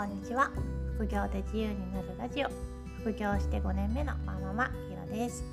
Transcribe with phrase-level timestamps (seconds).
[0.00, 0.50] こんにちは。
[0.96, 2.48] 副業で自由になるラジオ。
[3.00, 5.44] 副業して5年目のまままひろです。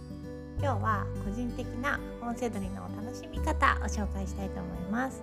[0.57, 5.21] 今日は個人的な本セドリの楽しみ方を紹介したいと思います。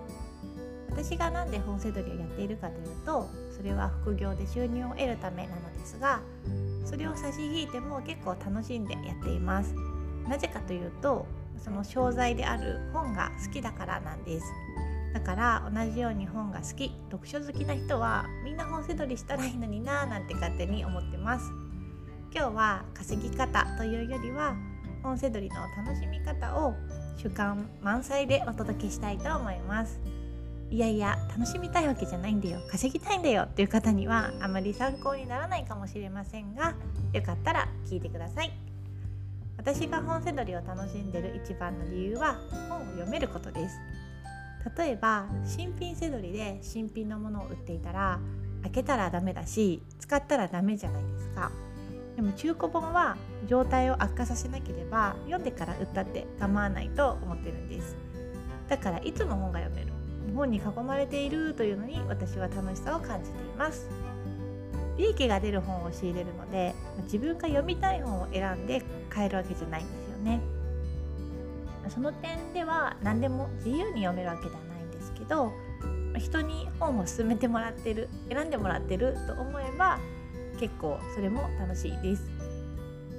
[0.91, 6.21] 私が何で本セドリをやっているかというとそれは副業で収入を得るためなのですが
[6.85, 9.73] それを差し引いても結構楽しんでやっています。
[10.29, 11.25] なぜかというと
[11.57, 14.45] その商材である本が好きだからなんです。
[15.15, 21.45] だから同じように本が好き読書好きな人はみんな本せどりしたらいいのになーなんて勝手に思ってます。
[22.33, 24.57] 今日は稼ぎ方というよりは
[25.03, 26.73] 本せどりの楽しみ方を
[27.15, 30.01] 主観満載でお届けしたいと思います。
[30.69, 32.59] いやいや楽しみたいわけじゃないんだよ。
[32.69, 36.73] 稼ぎたいんだよっていう方にはあまり参考にならないかもしれませんが
[37.13, 38.51] よかったら聞いてください。
[39.55, 42.35] 私が本せどりを楽しんでる一番の理由は
[42.67, 43.79] 本を読めることです。
[44.77, 48.19] 例えば新品せどりで新品のものを売っていたら
[48.63, 51.51] 開けたらダメだし使ったらダメじゃないですか。
[52.15, 57.95] でも中古本は状態を悪化させなければ読んでから売ったって構わないと思ってるんです。
[58.69, 59.91] だからいつも本が読める。
[60.33, 63.87] 本に囲まれているというのに私は楽しさを感じています。
[64.97, 70.39] 利益が出る本を仕入れるので自分が読みたい本を選んで買えるわけじゃないんですよね。
[71.89, 75.51] その点では何でも自由に読めるわけではないんですけど
[76.17, 79.99] 人に本を勧めてもらってる選んでもらってると思えば
[80.59, 82.23] 結構それも楽しいです。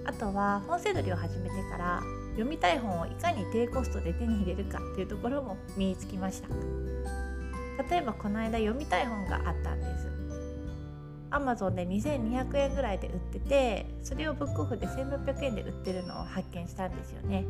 [0.07, 2.01] あとは本せどりを始めてから
[2.31, 6.49] 読みたい本をいかに低コストで手に入れるかっていうところも身につきました。
[7.91, 10.16] 例えばこの間読みたい本があったんです。
[11.31, 17.45] Amazon で2200円ぐらいで売っててそれをブックオフで1600円で売ってるのを発見したんですよね。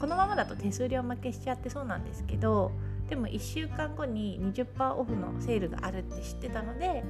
[0.00, 2.72] このままだと手数料負けしちゃってそうなんですけど
[3.08, 7.04] でも1週間後に20%オフのセールがあるって知ってたので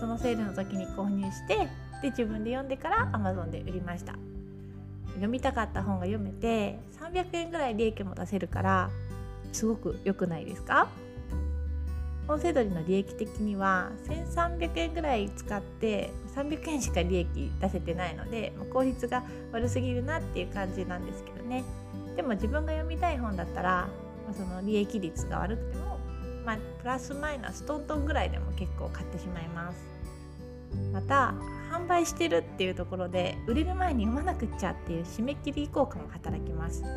[0.00, 1.68] そのセールの時に購入して
[2.02, 4.14] で自分で読んでから Amazon で売りました。
[5.14, 8.90] 読みたかった本が読めて300円ぐらい利益も出せるから
[9.52, 10.88] すごく良くないですか？
[12.26, 21.64] 音声取りの利益的には1300円ぐらい使って300円しか利益出せてないので効率が悪すぎるなっていう感じなんですけどね。
[22.16, 23.88] でも自分が読みたい本だったら
[24.32, 25.98] その利益率が悪くても、
[26.46, 29.84] まあ、プラスマイナストントンぐらいでも結構買ってしまいます。
[30.92, 31.34] また
[31.70, 36.82] 販売してるっていうところで売れる前に読まなくっちゃっていう締め切り効果も働きます。
[36.82, 36.88] だ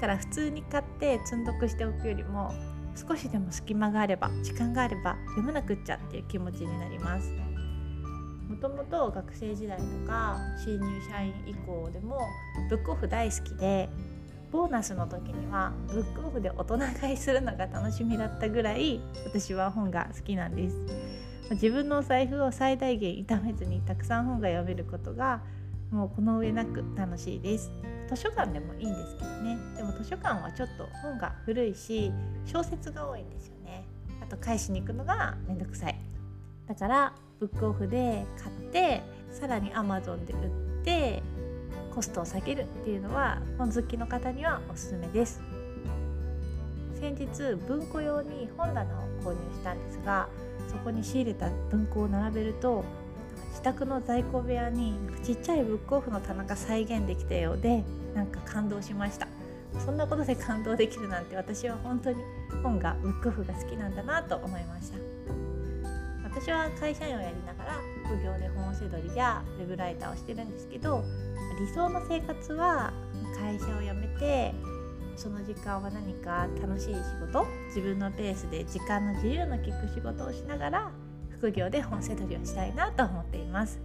[0.00, 2.52] から普通に買って積んどくしておくよりも
[2.96, 7.30] 少しでも隙間があれば時間があれば読まなくっちゃっていう気持ちになります。
[8.48, 12.20] もともと学生時代とか新入社員以降でも
[12.70, 13.88] ブックオフ大好きで
[14.52, 20.76] ボーナスの時にはブックオフで大人買いするのが楽しみだったぐらい私は本が好きなんです。
[21.50, 25.42] 自分のお財布を最大限痛めずにたくさん本が読めることが
[25.90, 27.70] もうこの上なく楽しいです。
[28.08, 29.58] 図書館でもいいんですけどね。
[29.76, 32.12] でも図書館はちょっと本が古いし
[32.44, 33.84] 小説が多いんですよね。
[34.22, 35.98] あと返しに行くのがめんどくさい。
[36.66, 41.22] だからブックオフで買ってさらに Amazon で売って
[41.94, 45.40] コストを下げるっていうのは本好きの方にはおすすめです。
[46.98, 48.86] 先日文庫用に本棚を
[49.22, 50.28] 購入したんですが
[50.66, 52.84] そこに仕入れた文庫を並べると
[53.66, 54.94] 宅の在庫部屋に
[55.24, 57.82] ちっちゃいブックオフの棚が再現できたようで
[58.14, 59.26] なんか感動しました。
[59.84, 62.22] そんなことで感動できるなんて私は本当に
[62.62, 64.98] 本がブックオフが好きなんだなと思いました。
[66.22, 71.02] 私は会社員をやりながら副業で本せどりやウェブライターをしてるんですけど
[71.58, 72.92] 理想の生活は
[73.36, 74.54] 会社を辞めて
[75.16, 77.00] その時間は何か楽しい仕
[77.32, 80.90] 事自分のペースで時間の自由の利く仕事をしながら
[81.46, 83.78] 副業で本せどりをしたいなと思っています。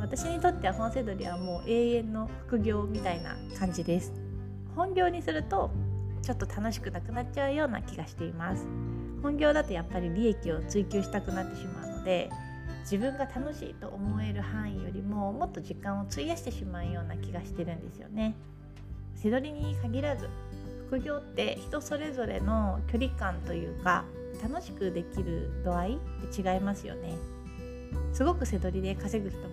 [0.00, 4.12] 私にとっては本せどりはもう永遠の副業みたいな感じです。
[4.76, 5.72] 本業にすると
[6.22, 8.68] ちょっと楽しくなくなっちゃうような気がしています。
[9.22, 12.30] 本業だとやっぱり利益を追求したくなってしまうので
[12.82, 18.36] 自分が楽しいと思える範囲よりももっと時間を費やしてしまうような気がしてるんですよね。
[19.16, 20.28] 背取りに限らず
[20.86, 24.04] 副業って人それぞれの距離感というか
[24.42, 27.16] 楽しくできる度合いって違いますよね。
[28.12, 29.44] すごく背取りで稼ぐ人も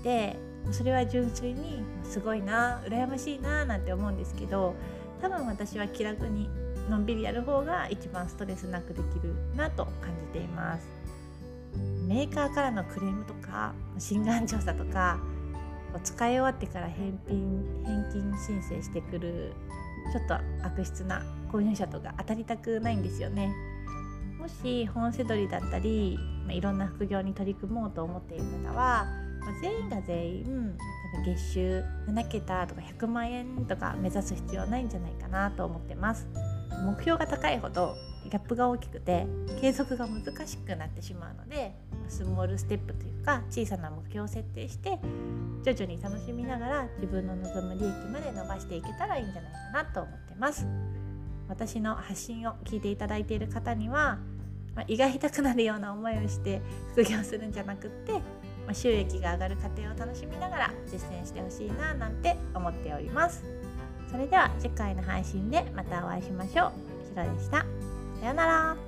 [0.00, 0.36] いて
[0.70, 4.74] それは純粋にすごいな羨ましいななんて思うんですけど
[5.20, 6.48] 多分私は気楽に
[6.88, 10.86] のんびりやる方が一番ストレスなくできるなと感じています。
[12.06, 15.18] メーカーからのクレームとか心眼調査とか
[16.02, 19.52] 使い終わってから返品返金申請してくる
[20.12, 20.34] ちょっと
[20.66, 21.22] 悪質な
[21.52, 23.52] 購入者とか当たりたくないんですよね。
[24.38, 29.06] もし本セドリだったり、まあ、いろんな副業に取り組もうと思っている方は、
[29.40, 30.78] まあ、全員が全員
[31.24, 36.26] 月収7桁とか100万円とか目指す必要ないんじゃないかなと思ってます。
[36.84, 39.26] 目標が高いほどギャップが大きくて
[39.60, 41.74] 継続が難しくなってしまうので
[42.08, 44.98] スモールステップというか小さな目標を設定して
[45.64, 50.66] 徐々に楽しみながら自分の望む利益まで伸ばしていけたらいいんじゃないかなと思ってます。
[51.48, 54.18] 私の発信を聞いていただいている方には、
[54.74, 56.60] まあ、胃が痛くなるような思いをして
[56.92, 58.20] 副業するんじゃなくって
[58.66, 63.42] ま収益が上がる過程を楽しみながら実践してほしいななんて思っております。
[64.10, 66.72] それでは次回の配信でまたお会いしましょう。
[67.10, 67.58] ひろでした。
[68.20, 68.87] さようなら。